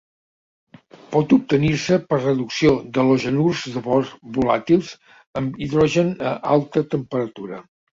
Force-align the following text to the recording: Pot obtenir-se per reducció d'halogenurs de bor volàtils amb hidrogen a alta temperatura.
Pot 1.11 1.35
obtenir-se 1.37 1.99
per 2.07 2.19
reducció 2.23 2.73
d'halogenurs 2.97 3.63
de 3.77 3.87
bor 3.93 4.11
volàtils 4.41 4.93
amb 5.45 5.65
hidrogen 5.65 6.15
a 6.37 6.37
alta 6.61 6.89
temperatura. 7.01 7.67